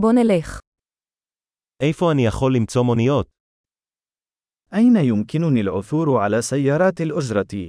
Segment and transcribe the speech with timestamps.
[0.00, 0.60] בוא נלך.
[1.82, 3.28] איפה אני יכול למצוא מוניות?
[4.74, 7.68] أين يمكنني العثور على سيارات الأجرة؟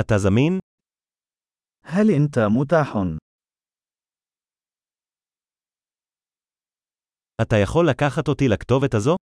[0.00, 0.58] אתה זמין?
[1.84, 2.96] هل أنت متاح؟
[7.42, 9.16] אתה יכול לקחת אותי לכתובת הזו?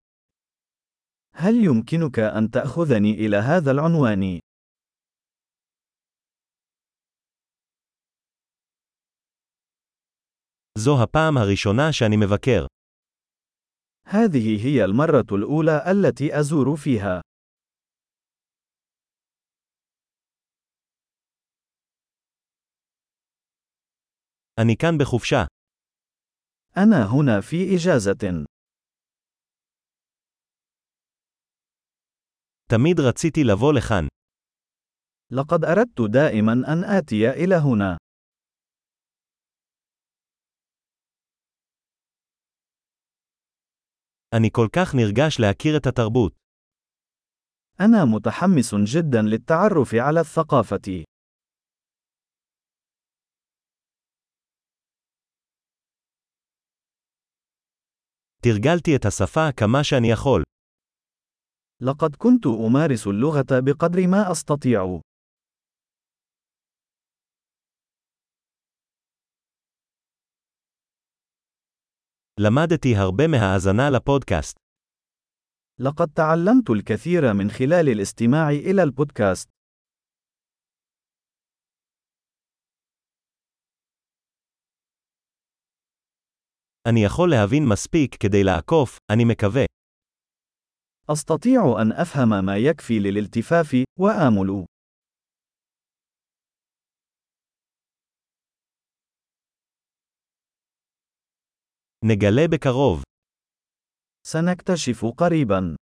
[1.34, 4.40] هل يمكنك أن تأخذني إلى هذا العنوان؟
[10.77, 12.65] זו הפעם הראשונה שאני מבקר.
[14.05, 17.21] هذه هي المرة الأولى التي أزور فيها.
[24.59, 25.45] אני כאן בחופשה.
[26.77, 28.45] أنا هنا في إجازة.
[32.71, 34.07] תמיד רציתי לבוא לכאן.
[35.31, 37.97] لقد أردت دائما أن آتي إلى هنا.
[44.35, 46.33] אני כל כך נרגש להכיר את התרבות.
[47.79, 51.03] أنا متحمس جدا للتعرف على الثقافة.
[58.43, 60.43] תרגלתי את השפה כמה שאני יכול.
[61.81, 65.04] لقد كنت أمارس اللغة بقدر ما أستطيع.
[72.39, 74.57] למדתי הרבה מהאזנה לפודקאסט.
[75.79, 79.49] لقد تعلمت الكثير من خلال الاستماع إلى البودكاست.
[86.87, 89.65] אני יכול להבין מספיק כדי לעקוף, אני מקווה.
[91.09, 94.65] أستطيع أن أفهم ما يكفي للالتفاف، وآمل.
[102.05, 103.03] נגלה בקרוב.
[104.27, 105.75] سنكتشف قريبا.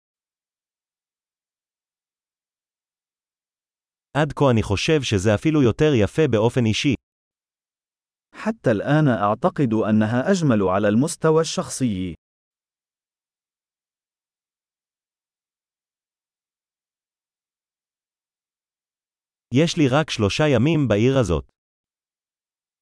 [4.18, 6.94] עד כה אני חושב שזה אפילו יותר יפה באופן אישי.
[8.36, 12.14] حتى الآن أعتقد أنها أجمل على المستوى الشخصي.
[19.54, 21.53] יש לי רק שלושה ימים בעיר הזאת.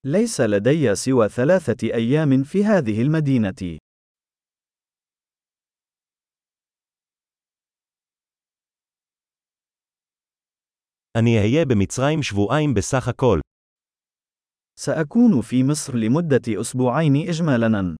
[0.05, 3.77] ليس لدي سوى ثلاثة أيام في هذه المدينة.
[11.17, 13.39] אני אהיה במצרים שבועיים בסך הכל.
[14.79, 17.95] سأكون في مصر لمدة أسبوعين إجمالاً.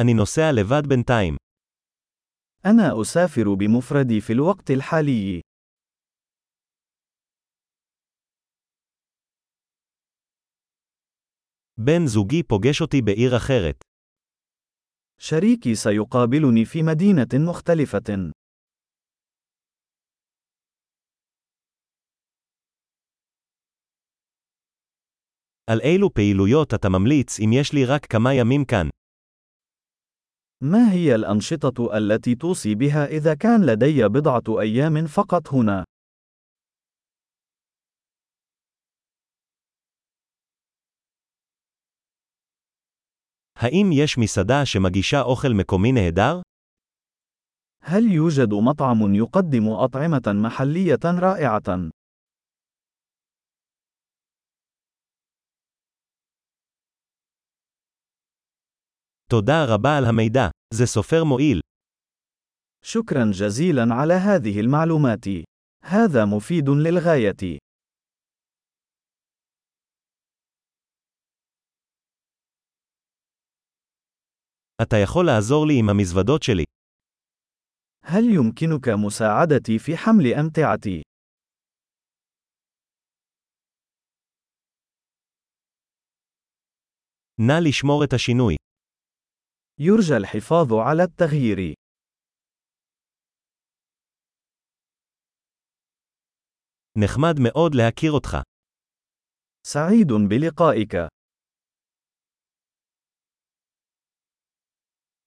[0.00, 1.36] אני נוסע לבד בינתיים.
[2.66, 5.40] أنا أسافر بمفردي في الوقت الحالي.
[11.78, 13.84] בן זוגי פוגש אותי בעיר אחרת.
[15.18, 18.32] شريكي سيقابلني في مدينة مختلفة.
[25.70, 28.95] על אילו פעילויות אתה ממליץ אם יש לי רק כמה ימים כאן?
[30.62, 35.84] ما هي الأنشطة التي توصي بها إذا كان لدي بضعة أيام فقط هنا؟
[43.56, 46.40] האם יש מסעדה שמגישה אוכל מקומי נהדר?
[47.82, 51.90] هل يوجد مطعم يقدم أطعمة محلية رائعة؟
[59.30, 60.48] תודה רבה על המידע.
[60.74, 61.60] זה סופר מועיל.
[62.84, 65.24] شكرا جزيلا على هذه المعلومات.
[65.84, 67.58] هذا مفيد للغاية.
[74.82, 76.64] אתה יכול לעזור לי עם המזוודות שלי.
[78.04, 81.02] هل يمكنك مساعدتي في حمل أمتعتي؟
[87.38, 88.56] נא לשמור את השינוי.
[89.80, 91.74] يرجى الحفاظ على التغيير.
[96.98, 98.36] נחמד מאוד להכיר אותך.
[99.66, 101.15] سعيد بلقائك.